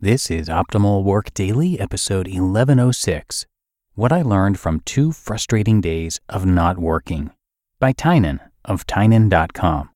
This 0.00 0.30
is 0.30 0.48
Optimal 0.48 1.02
Work 1.02 1.34
Daily, 1.34 1.80
episode 1.80 2.28
1106 2.28 3.46
What 3.96 4.12
I 4.12 4.22
Learned 4.22 4.56
from 4.56 4.78
Two 4.84 5.10
Frustrating 5.10 5.80
Days 5.80 6.20
of 6.28 6.46
Not 6.46 6.78
Working 6.78 7.32
by 7.80 7.90
Tynan 7.90 8.38
of 8.64 8.86
Tynan.com. 8.86 9.90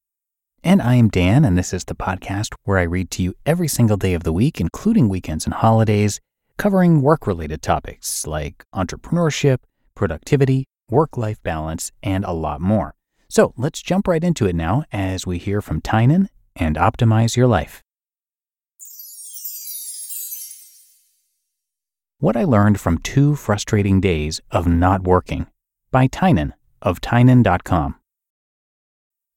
And 0.64 0.82
I 0.82 0.96
am 0.96 1.08
Dan, 1.08 1.44
and 1.44 1.56
this 1.56 1.72
is 1.72 1.84
the 1.84 1.94
podcast 1.94 2.48
where 2.64 2.78
I 2.78 2.82
read 2.82 3.12
to 3.12 3.22
you 3.22 3.34
every 3.46 3.68
single 3.68 3.96
day 3.96 4.14
of 4.14 4.24
the 4.24 4.32
week, 4.32 4.60
including 4.60 5.08
weekends 5.08 5.44
and 5.44 5.54
holidays, 5.54 6.18
covering 6.56 7.00
work 7.00 7.28
related 7.28 7.62
topics 7.62 8.26
like 8.26 8.64
entrepreneurship, 8.74 9.58
productivity, 9.94 10.64
work 10.90 11.16
life 11.16 11.40
balance, 11.44 11.92
and 12.02 12.24
a 12.24 12.32
lot 12.32 12.60
more. 12.60 12.92
So 13.28 13.54
let's 13.56 13.80
jump 13.80 14.08
right 14.08 14.24
into 14.24 14.46
it 14.46 14.56
now 14.56 14.82
as 14.92 15.28
we 15.28 15.38
hear 15.38 15.62
from 15.62 15.80
Tynan 15.80 16.28
and 16.56 16.74
optimize 16.74 17.36
your 17.36 17.46
life. 17.46 17.84
What 22.22 22.36
I 22.36 22.44
Learned 22.44 22.78
from 22.78 22.98
Two 22.98 23.34
Frustrating 23.34 24.00
Days 24.00 24.40
of 24.52 24.64
Not 24.64 25.02
Working 25.02 25.48
by 25.90 26.06
Tynan 26.06 26.54
of 26.80 27.00
Tynan.com. 27.00 27.96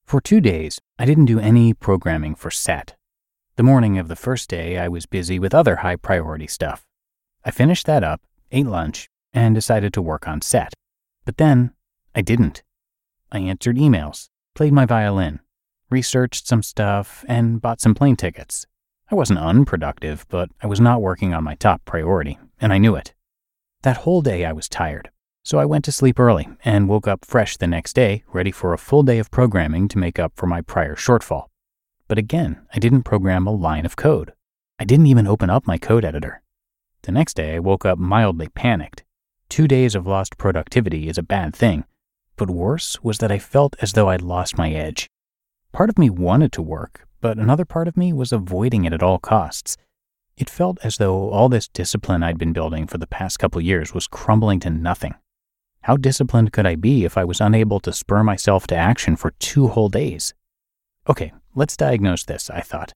For 0.05 0.21
two 0.21 0.39
days, 0.39 0.79
I 0.99 1.05
didn't 1.05 1.25
do 1.25 1.39
any 1.39 1.73
programming 1.73 2.35
for 2.35 2.51
SET. 2.51 2.95
The 3.55 3.63
morning 3.63 3.97
of 3.97 4.07
the 4.07 4.15
first 4.15 4.51
day, 4.51 4.77
I 4.77 4.87
was 4.87 5.07
busy 5.07 5.39
with 5.39 5.55
other 5.55 5.77
high 5.77 5.95
priority 5.95 6.45
stuff. 6.45 6.85
I 7.43 7.49
finished 7.49 7.87
that 7.87 8.03
up, 8.03 8.21
ate 8.51 8.67
lunch, 8.67 9.09
and 9.33 9.55
decided 9.55 9.91
to 9.93 10.01
work 10.03 10.27
on 10.27 10.41
SET. 10.41 10.71
But 11.25 11.37
then, 11.37 11.73
I 12.13 12.21
didn't. 12.21 12.61
I 13.31 13.39
answered 13.39 13.77
emails, 13.77 14.29
played 14.53 14.73
my 14.73 14.85
violin, 14.85 15.39
researched 15.89 16.45
some 16.45 16.61
stuff, 16.61 17.25
and 17.27 17.59
bought 17.59 17.81
some 17.81 17.95
plane 17.95 18.15
tickets. 18.15 18.67
I 19.11 19.15
wasn't 19.15 19.39
unproductive, 19.39 20.25
but 20.29 20.49
I 20.61 20.67
was 20.67 20.81
not 20.81 21.01
working 21.01 21.31
on 21.31 21.43
my 21.43 21.53
top 21.53 21.85
priority, 21.85 22.39
and 22.59 22.73
I 22.73 22.79
knew 22.79 22.95
it. 22.95 23.13
That 23.83 23.97
whole 23.97 24.23
day 24.23 24.45
I 24.45 24.51
was 24.51 24.67
tired, 24.67 25.11
so 25.43 25.59
I 25.59 25.65
went 25.65 25.85
to 25.85 25.91
sleep 25.91 26.19
early 26.19 26.47
and 26.65 26.89
woke 26.89 27.07
up 27.07 27.23
fresh 27.23 27.55
the 27.55 27.67
next 27.67 27.93
day, 27.93 28.23
ready 28.33 28.49
for 28.49 28.73
a 28.73 28.79
full 28.79 29.03
day 29.03 29.19
of 29.19 29.29
programming 29.29 29.87
to 29.89 29.99
make 29.99 30.17
up 30.17 30.33
for 30.35 30.47
my 30.47 30.61
prior 30.61 30.95
shortfall. 30.95 31.49
But 32.07 32.17
again, 32.17 32.61
I 32.73 32.79
didn't 32.79 33.03
program 33.03 33.45
a 33.45 33.51
line 33.51 33.85
of 33.85 33.95
code. 33.95 34.33
I 34.79 34.85
didn't 34.85 35.05
even 35.05 35.27
open 35.27 35.51
up 35.51 35.67
my 35.67 35.77
code 35.77 36.03
editor. 36.03 36.41
The 37.03 37.11
next 37.11 37.35
day, 37.35 37.55
I 37.55 37.59
woke 37.59 37.85
up 37.85 37.99
mildly 37.99 38.47
panicked. 38.49 39.03
Two 39.49 39.67
days 39.67 39.93
of 39.93 40.07
lost 40.07 40.39
productivity 40.39 41.07
is 41.07 41.19
a 41.19 41.23
bad 41.23 41.55
thing, 41.55 41.85
but 42.37 42.49
worse 42.49 42.97
was 43.03 43.19
that 43.19 43.31
I 43.31 43.37
felt 43.37 43.75
as 43.81 43.93
though 43.93 44.09
I'd 44.09 44.23
lost 44.23 44.57
my 44.57 44.71
edge. 44.71 45.07
Part 45.71 45.91
of 45.91 45.99
me 45.99 46.09
wanted 46.09 46.51
to 46.53 46.63
work, 46.63 47.07
but 47.25 47.39
another 47.39 47.65
part 47.65 47.87
of 47.87 47.97
me 47.97 48.13
was 48.13 48.31
avoiding 48.31 48.85
it 48.85 48.93
at 48.93 49.01
all 49.01 49.17
costs. 49.17 49.77
It 50.37 50.47
felt 50.47 50.77
as 50.83 50.97
though 50.97 51.31
all 51.31 51.49
this 51.49 51.67
discipline 51.67 52.21
I'd 52.21 52.37
been 52.37 52.53
building 52.53 52.85
for 52.85 52.99
the 52.99 53.07
past 53.07 53.39
couple 53.39 53.59
years 53.61 53.95
was 53.95 54.05
crumbling 54.05 54.59
to 54.59 54.69
nothing. 54.69 55.15
How 55.81 55.97
disciplined 55.97 56.53
could 56.53 56.67
I 56.67 56.75
be 56.75 57.03
if 57.03 57.17
I 57.17 57.23
was 57.23 57.41
unable 57.41 57.79
to 57.79 57.91
spur 57.91 58.21
myself 58.21 58.67
to 58.67 58.75
action 58.75 59.15
for 59.15 59.31
two 59.39 59.69
whole 59.69 59.89
days? 59.89 60.35
Okay, 61.09 61.33
let's 61.55 61.75
diagnose 61.75 62.23
this, 62.25 62.51
I 62.51 62.61
thought. 62.61 62.93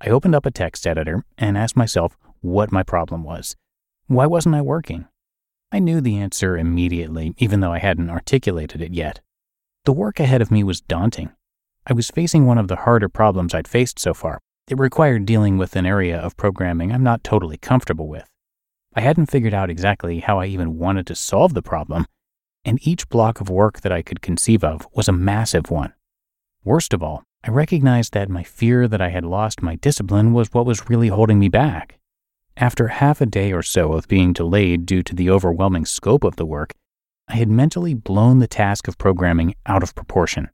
I 0.00 0.10
opened 0.10 0.36
up 0.36 0.46
a 0.46 0.52
text 0.52 0.86
editor 0.86 1.24
and 1.36 1.58
asked 1.58 1.76
myself 1.76 2.16
what 2.42 2.70
my 2.70 2.84
problem 2.84 3.24
was. 3.24 3.56
Why 4.06 4.26
wasn't 4.26 4.54
I 4.54 4.60
working? 4.60 5.08
I 5.72 5.80
knew 5.80 6.00
the 6.00 6.18
answer 6.18 6.56
immediately, 6.56 7.34
even 7.38 7.58
though 7.58 7.72
I 7.72 7.80
hadn't 7.80 8.10
articulated 8.10 8.80
it 8.80 8.94
yet. 8.94 9.20
The 9.84 9.92
work 9.92 10.20
ahead 10.20 10.42
of 10.42 10.52
me 10.52 10.62
was 10.62 10.80
daunting. 10.80 11.32
I 11.86 11.92
was 11.92 12.08
facing 12.08 12.46
one 12.46 12.56
of 12.56 12.68
the 12.68 12.76
harder 12.76 13.10
problems 13.10 13.52
I'd 13.52 13.68
faced 13.68 13.98
so 13.98 14.14
far. 14.14 14.40
It 14.68 14.78
required 14.78 15.26
dealing 15.26 15.58
with 15.58 15.76
an 15.76 15.84
area 15.84 16.18
of 16.18 16.34
programming 16.34 16.90
I'm 16.90 17.02
not 17.02 17.22
totally 17.22 17.58
comfortable 17.58 18.08
with. 18.08 18.26
I 18.94 19.02
hadn't 19.02 19.30
figured 19.30 19.52
out 19.52 19.68
exactly 19.68 20.20
how 20.20 20.40
I 20.40 20.46
even 20.46 20.78
wanted 20.78 21.06
to 21.08 21.14
solve 21.14 21.52
the 21.52 21.60
problem, 21.60 22.06
and 22.64 22.78
each 22.86 23.10
block 23.10 23.42
of 23.42 23.50
work 23.50 23.82
that 23.82 23.92
I 23.92 24.00
could 24.00 24.22
conceive 24.22 24.64
of 24.64 24.86
was 24.94 25.08
a 25.08 25.12
massive 25.12 25.70
one. 25.70 25.92
Worst 26.64 26.94
of 26.94 27.02
all, 27.02 27.22
I 27.46 27.50
recognized 27.50 28.14
that 28.14 28.30
my 28.30 28.44
fear 28.44 28.88
that 28.88 29.02
I 29.02 29.10
had 29.10 29.26
lost 29.26 29.60
my 29.60 29.74
discipline 29.74 30.32
was 30.32 30.54
what 30.54 30.64
was 30.64 30.88
really 30.88 31.08
holding 31.08 31.38
me 31.38 31.50
back. 31.50 31.98
After 32.56 32.88
half 32.88 33.20
a 33.20 33.26
day 33.26 33.52
or 33.52 33.62
so 33.62 33.92
of 33.92 34.08
being 34.08 34.32
delayed 34.32 34.86
due 34.86 35.02
to 35.02 35.14
the 35.14 35.28
overwhelming 35.28 35.84
scope 35.84 36.24
of 36.24 36.36
the 36.36 36.46
work, 36.46 36.72
I 37.28 37.34
had 37.34 37.50
mentally 37.50 37.92
blown 37.92 38.38
the 38.38 38.46
task 38.46 38.88
of 38.88 38.96
programming 38.96 39.54
out 39.66 39.82
of 39.82 39.94
proportion. 39.94 40.48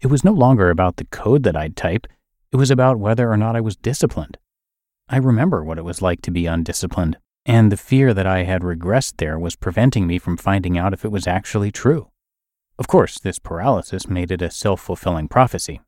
It 0.00 0.06
was 0.06 0.24
no 0.24 0.32
longer 0.32 0.70
about 0.70 0.96
the 0.96 1.04
code 1.04 1.42
that 1.42 1.56
I'd 1.56 1.76
type, 1.76 2.06
it 2.52 2.56
was 2.56 2.70
about 2.70 2.98
whether 2.98 3.30
or 3.30 3.36
not 3.36 3.54
I 3.54 3.60
was 3.60 3.76
disciplined. 3.76 4.38
I 5.08 5.18
remember 5.18 5.62
what 5.62 5.76
it 5.76 5.84
was 5.84 6.00
like 6.00 6.22
to 6.22 6.30
be 6.30 6.46
undisciplined, 6.46 7.18
and 7.44 7.70
the 7.70 7.76
fear 7.76 8.14
that 8.14 8.26
I 8.26 8.44
had 8.44 8.62
regressed 8.62 9.18
there 9.18 9.38
was 9.38 9.56
preventing 9.56 10.06
me 10.06 10.18
from 10.18 10.36
finding 10.36 10.78
out 10.78 10.94
if 10.94 11.04
it 11.04 11.12
was 11.12 11.26
actually 11.26 11.70
true. 11.70 12.10
Of 12.78 12.88
course, 12.88 13.18
this 13.18 13.38
paralysis 13.38 14.08
made 14.08 14.30
it 14.30 14.40
a 14.40 14.50
self 14.50 14.80
fulfilling 14.80 15.28
prophecy. 15.28 15.80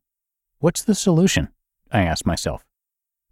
What's 0.58 0.82
the 0.82 0.94
solution? 0.94 1.48
I 1.90 2.02
asked 2.02 2.26
myself. 2.26 2.64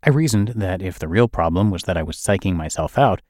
I 0.02 0.08
reasoned 0.08 0.54
that 0.56 0.80
if 0.80 0.98
the 0.98 1.08
real 1.08 1.28
problem 1.28 1.70
was 1.70 1.82
that 1.82 1.98
I 1.98 2.02
was 2.02 2.16
psyching 2.16 2.54
myself 2.54 2.96
out, 2.96 3.20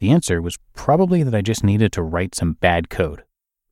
the 0.00 0.10
answer 0.10 0.40
was 0.40 0.58
probably 0.72 1.22
that 1.22 1.34
I 1.34 1.42
just 1.42 1.62
needed 1.62 1.92
to 1.92 2.02
write 2.02 2.34
some 2.34 2.54
bad 2.54 2.88
code, 2.88 3.24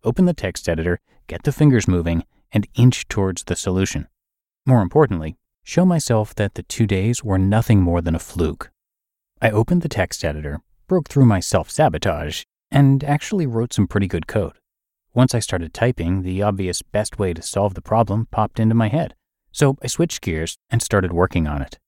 open 0.05 0.27
the 0.27 0.35
text 0.35 0.69
editor, 0.69 1.01
get 1.29 1.45
the 1.45 1.53
fingers 1.53 1.89
moving, 1.89 2.25
and 2.53 2.67
inch 2.75 3.09
towards 3.09 3.45
the 3.45 3.57
solution. 3.57 4.09
More 4.67 4.83
importantly, 4.83 5.37
show 5.65 5.85
myself 5.85 6.35
that 6.35 6.55
the 6.55 6.63
two 6.63 6.87
days 6.87 7.25
were 7.25 7.39
nothing 7.39 7.81
more 7.81 8.01
than 8.01 8.15
a 8.15 8.21
fluke. 8.21 8.71
I 9.41 9.51
opened 9.51 9.83
the 9.83 9.89
text 9.89 10.25
editor, 10.25 10.61
broke 10.87 11.09
through 11.09 11.27
my 11.27 11.41
self 11.41 11.71
sabotage, 11.71 12.45
and 12.71 13.03
actually 13.03 13.47
wrote 13.47 13.73
some 13.73 13.87
pretty 13.87 14.07
good 14.07 14.27
code. 14.27 14.55
Once 15.15 15.35
I 15.35 15.41
started 15.41 15.75
typing, 15.75 16.23
the 16.23 16.43
obvious 16.43 16.81
best 16.81 17.19
way 17.19 17.35
to 17.35 17.43
solve 17.43 17.75
the 17.75 17.83
problem 17.83 18.29
popped 18.31 18.59
into 18.59 18.75
my 18.75 18.89
head, 18.89 19.15
so 19.51 19.77
I 19.83 19.87
switched 19.87 20.23
gears 20.23 20.57
and 20.71 20.81
started 20.81 21.13
working 21.13 21.47
on 21.47 21.61
it. 21.61 21.79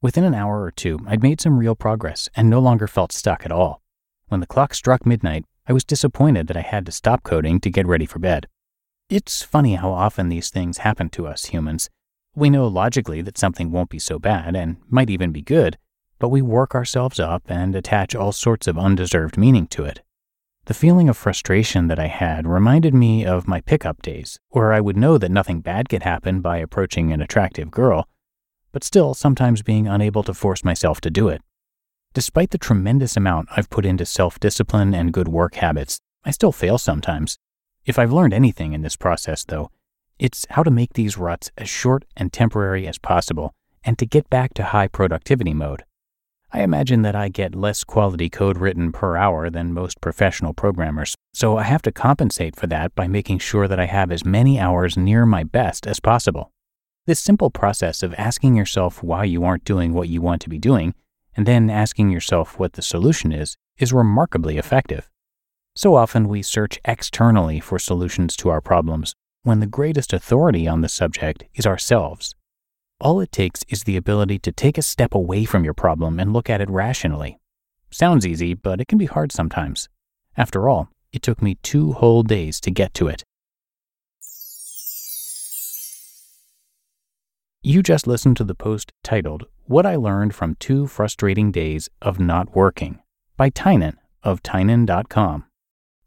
Within 0.00 0.24
an 0.24 0.34
hour 0.34 0.62
or 0.62 0.70
two, 0.70 0.98
I'd 1.06 1.22
made 1.22 1.40
some 1.40 1.58
real 1.58 1.74
progress 1.74 2.28
and 2.34 2.48
no 2.48 2.60
longer 2.60 2.86
felt 2.86 3.12
stuck 3.12 3.44
at 3.44 3.52
all. 3.52 3.82
When 4.28 4.40
the 4.40 4.46
clock 4.46 4.74
struck 4.74 5.04
midnight, 5.04 5.44
I 5.68 5.72
was 5.72 5.84
disappointed 5.84 6.46
that 6.48 6.56
I 6.56 6.62
had 6.62 6.86
to 6.86 6.92
stop 6.92 7.22
coding 7.22 7.60
to 7.60 7.70
get 7.70 7.86
ready 7.86 8.06
for 8.06 8.18
bed. 8.18 8.48
It's 9.12 9.42
funny 9.42 9.74
how 9.74 9.92
often 9.92 10.30
these 10.30 10.48
things 10.48 10.78
happen 10.78 11.10
to 11.10 11.26
us 11.26 11.44
humans. 11.44 11.90
We 12.34 12.48
know 12.48 12.66
logically 12.66 13.20
that 13.20 13.36
something 13.36 13.70
won't 13.70 13.90
be 13.90 13.98
so 13.98 14.18
bad 14.18 14.56
and 14.56 14.78
might 14.88 15.10
even 15.10 15.32
be 15.32 15.42
good, 15.42 15.76
but 16.18 16.30
we 16.30 16.40
work 16.40 16.74
ourselves 16.74 17.20
up 17.20 17.42
and 17.46 17.76
attach 17.76 18.14
all 18.14 18.32
sorts 18.32 18.66
of 18.66 18.78
undeserved 18.78 19.36
meaning 19.36 19.66
to 19.66 19.84
it. 19.84 20.00
The 20.64 20.72
feeling 20.72 21.10
of 21.10 21.16
frustration 21.18 21.88
that 21.88 21.98
I 21.98 22.06
had 22.06 22.46
reminded 22.46 22.94
me 22.94 23.26
of 23.26 23.46
my 23.46 23.60
pickup 23.60 24.00
days, 24.00 24.40
where 24.48 24.72
I 24.72 24.80
would 24.80 24.96
know 24.96 25.18
that 25.18 25.30
nothing 25.30 25.60
bad 25.60 25.90
could 25.90 26.04
happen 26.04 26.40
by 26.40 26.56
approaching 26.56 27.12
an 27.12 27.20
attractive 27.20 27.70
girl, 27.70 28.08
but 28.72 28.82
still 28.82 29.12
sometimes 29.12 29.60
being 29.60 29.86
unable 29.86 30.22
to 30.22 30.32
force 30.32 30.64
myself 30.64 31.02
to 31.02 31.10
do 31.10 31.28
it. 31.28 31.42
Despite 32.14 32.50
the 32.50 32.56
tremendous 32.56 33.14
amount 33.14 33.48
I've 33.54 33.68
put 33.68 33.84
into 33.84 34.06
self 34.06 34.40
discipline 34.40 34.94
and 34.94 35.12
good 35.12 35.28
work 35.28 35.56
habits, 35.56 36.00
I 36.24 36.30
still 36.30 36.52
fail 36.52 36.78
sometimes. 36.78 37.36
If 37.84 37.98
I've 37.98 38.12
learned 38.12 38.32
anything 38.32 38.74
in 38.74 38.82
this 38.82 38.94
process, 38.94 39.44
though, 39.44 39.70
it's 40.18 40.46
how 40.50 40.62
to 40.62 40.70
make 40.70 40.92
these 40.92 41.18
ruts 41.18 41.50
as 41.58 41.68
short 41.68 42.04
and 42.16 42.32
temporary 42.32 42.86
as 42.86 42.96
possible 42.96 43.52
and 43.84 43.98
to 43.98 44.06
get 44.06 44.30
back 44.30 44.54
to 44.54 44.62
high 44.62 44.86
productivity 44.86 45.52
mode. 45.52 45.82
I 46.52 46.62
imagine 46.62 47.02
that 47.02 47.16
I 47.16 47.28
get 47.28 47.56
less 47.56 47.82
quality 47.82 48.28
code 48.28 48.58
written 48.58 48.92
per 48.92 49.16
hour 49.16 49.50
than 49.50 49.72
most 49.72 50.00
professional 50.00 50.54
programmers, 50.54 51.16
so 51.32 51.56
I 51.56 51.64
have 51.64 51.82
to 51.82 51.90
compensate 51.90 52.54
for 52.54 52.68
that 52.68 52.94
by 52.94 53.08
making 53.08 53.38
sure 53.38 53.66
that 53.66 53.80
I 53.80 53.86
have 53.86 54.12
as 54.12 54.24
many 54.24 54.60
hours 54.60 54.96
near 54.96 55.26
my 55.26 55.42
best 55.42 55.86
as 55.86 55.98
possible. 55.98 56.52
This 57.06 57.18
simple 57.18 57.50
process 57.50 58.04
of 58.04 58.14
asking 58.16 58.54
yourself 58.54 59.02
why 59.02 59.24
you 59.24 59.42
aren't 59.42 59.64
doing 59.64 59.92
what 59.92 60.08
you 60.08 60.20
want 60.20 60.40
to 60.42 60.48
be 60.48 60.58
doing, 60.58 60.94
and 61.34 61.46
then 61.46 61.68
asking 61.68 62.10
yourself 62.10 62.60
what 62.60 62.74
the 62.74 62.82
solution 62.82 63.32
is, 63.32 63.56
is 63.78 63.92
remarkably 63.92 64.56
effective. 64.56 65.08
So 65.74 65.94
often 65.94 66.28
we 66.28 66.42
search 66.42 66.78
externally 66.84 67.58
for 67.58 67.78
solutions 67.78 68.36
to 68.36 68.50
our 68.50 68.60
problems 68.60 69.14
when 69.42 69.60
the 69.60 69.66
greatest 69.66 70.12
authority 70.12 70.68
on 70.68 70.82
the 70.82 70.88
subject 70.88 71.44
is 71.54 71.66
ourselves. 71.66 72.34
All 73.00 73.20
it 73.20 73.32
takes 73.32 73.64
is 73.68 73.84
the 73.84 73.96
ability 73.96 74.38
to 74.40 74.52
take 74.52 74.76
a 74.76 74.82
step 74.82 75.14
away 75.14 75.44
from 75.44 75.64
your 75.64 75.74
problem 75.74 76.20
and 76.20 76.32
look 76.32 76.50
at 76.50 76.60
it 76.60 76.70
rationally. 76.70 77.38
Sounds 77.90 78.26
easy, 78.26 78.54
but 78.54 78.80
it 78.80 78.86
can 78.86 78.98
be 78.98 79.06
hard 79.06 79.32
sometimes. 79.32 79.88
After 80.36 80.68
all, 80.68 80.88
it 81.10 81.22
took 81.22 81.42
me 81.42 81.56
two 81.62 81.92
whole 81.92 82.22
days 82.22 82.60
to 82.60 82.70
get 82.70 82.94
to 82.94 83.08
it. 83.08 83.24
You 87.62 87.82
just 87.82 88.06
listened 88.06 88.36
to 88.36 88.44
the 88.44 88.54
post 88.54 88.92
titled, 89.02 89.46
What 89.64 89.86
I 89.86 89.96
Learned 89.96 90.34
from 90.34 90.56
Two 90.56 90.86
Frustrating 90.86 91.50
Days 91.50 91.88
of 92.00 92.20
Not 92.20 92.54
Working 92.54 93.00
by 93.36 93.50
Tynan 93.50 93.98
of 94.22 94.42
Tynan.com. 94.42 95.44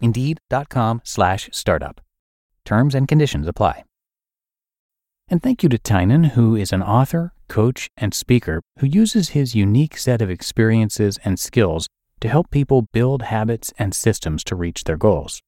Indeed.com 0.00 1.02
slash 1.04 1.48
startup. 1.52 2.00
Terms 2.64 2.94
and 2.94 3.06
conditions 3.06 3.46
apply. 3.46 3.84
And 5.28 5.42
thank 5.42 5.62
you 5.62 5.68
to 5.68 5.78
Tynan, 5.78 6.24
who 6.24 6.56
is 6.56 6.72
an 6.72 6.82
author, 6.82 7.32
coach, 7.48 7.88
and 7.96 8.12
speaker 8.12 8.60
who 8.78 8.86
uses 8.86 9.30
his 9.30 9.54
unique 9.54 9.96
set 9.96 10.20
of 10.20 10.30
experiences 10.30 11.18
and 11.24 11.38
skills 11.38 11.86
to 12.20 12.28
help 12.28 12.50
people 12.50 12.88
build 12.92 13.22
habits 13.22 13.72
and 13.78 13.94
systems 13.94 14.42
to 14.44 14.56
reach 14.56 14.84
their 14.84 14.96
goals. 14.96 15.40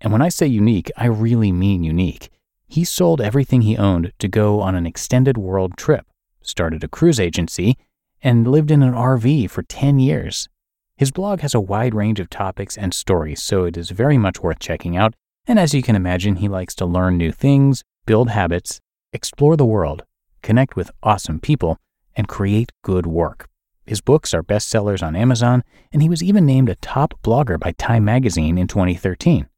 And 0.00 0.12
when 0.12 0.22
I 0.22 0.28
say 0.28 0.46
unique, 0.46 0.90
I 0.96 1.06
really 1.06 1.52
mean 1.52 1.84
unique. 1.84 2.30
He 2.66 2.84
sold 2.84 3.20
everything 3.20 3.62
he 3.62 3.76
owned 3.76 4.12
to 4.18 4.28
go 4.28 4.60
on 4.60 4.74
an 4.74 4.86
extended 4.86 5.38
world 5.38 5.76
trip, 5.76 6.06
started 6.42 6.84
a 6.84 6.88
cruise 6.88 7.18
agency, 7.18 7.76
and 8.22 8.46
lived 8.46 8.70
in 8.70 8.82
an 8.82 8.92
RV 8.92 9.50
for 9.50 9.62
10 9.62 9.98
years. 9.98 10.48
His 10.98 11.12
blog 11.12 11.42
has 11.42 11.54
a 11.54 11.60
wide 11.60 11.94
range 11.94 12.18
of 12.18 12.28
topics 12.28 12.76
and 12.76 12.92
stories, 12.92 13.40
so 13.40 13.62
it 13.62 13.76
is 13.76 13.90
very 13.90 14.18
much 14.18 14.42
worth 14.42 14.58
checking 14.58 14.96
out. 14.96 15.14
And 15.46 15.56
as 15.56 15.72
you 15.72 15.80
can 15.80 15.94
imagine, 15.94 16.36
he 16.36 16.48
likes 16.48 16.74
to 16.74 16.86
learn 16.86 17.16
new 17.16 17.30
things, 17.30 17.84
build 18.04 18.30
habits, 18.30 18.80
explore 19.12 19.56
the 19.56 19.64
world, 19.64 20.02
connect 20.42 20.74
with 20.74 20.90
awesome 21.04 21.38
people, 21.38 21.78
and 22.16 22.26
create 22.26 22.72
good 22.82 23.06
work. 23.06 23.48
His 23.86 24.00
books 24.00 24.34
are 24.34 24.42
bestsellers 24.42 25.00
on 25.00 25.14
Amazon, 25.14 25.62
and 25.92 26.02
he 26.02 26.08
was 26.08 26.20
even 26.20 26.44
named 26.44 26.68
a 26.68 26.74
top 26.74 27.14
blogger 27.22 27.60
by 27.60 27.74
Time 27.78 28.04
magazine 28.04 28.58
in 28.58 28.66
2013. 28.66 29.48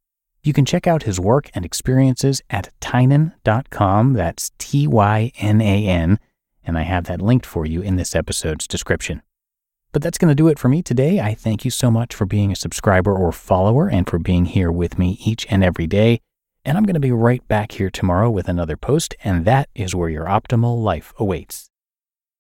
You 0.43 0.53
can 0.53 0.67
check 0.67 0.87
out 0.87 1.05
his 1.05 1.19
work 1.19 1.49
and 1.55 1.65
experiences 1.65 2.43
at 2.51 2.69
tynan.com. 2.81 4.13
That's 4.13 4.51
T 4.59 4.87
Y 4.87 5.33
N 5.39 5.63
A 5.63 5.87
N, 5.87 6.19
and 6.63 6.77
I 6.77 6.83
have 6.83 7.05
that 7.05 7.23
linked 7.23 7.47
for 7.47 7.65
you 7.65 7.81
in 7.81 7.97
this 7.97 8.15
episode's 8.15 8.69
description. 8.69 9.23
But 9.93 10.03
that's 10.03 10.19
going 10.19 10.29
to 10.31 10.35
do 10.35 10.49
it 10.49 10.59
for 10.59 10.69
me 10.69 10.83
today. 10.83 11.21
I 11.21 11.35
thank 11.35 11.65
you 11.65 11.71
so 11.71 11.91
much 11.91 12.15
for 12.15 12.27
being 12.27 12.53
a 12.53 12.57
subscriber 12.57 13.15
or 13.15 13.33
follower 13.33 13.89
and 13.89 14.09
for 14.09 14.19
being 14.19 14.45
here 14.45 14.71
with 14.71 14.99
me 14.99 15.19
each 15.25 15.47
and 15.51 15.65
every 15.65 15.87
day. 15.87 16.21
And 16.65 16.77
I'm 16.77 16.85
going 16.85 16.95
to 16.95 17.01
be 17.01 17.13
right 17.13 17.47
back 17.49 17.73
here 17.73 17.91
tomorrow 17.91 18.31
with 18.31 18.49
another 18.49 18.77
post, 18.77 19.15
and 19.25 19.45
that 19.47 19.69
is 19.75 19.95
where 19.95 20.11
your 20.11 20.27
optimal 20.27 20.83
life 20.83 21.13
awaits. 21.19 21.70